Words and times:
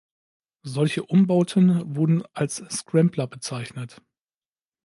Solche 0.63 1.03
Umbauten 1.03 1.95
wurden 1.95 2.23
als 2.33 2.55
"Scrambler" 2.55 3.27
bezeichnet. 3.27 4.01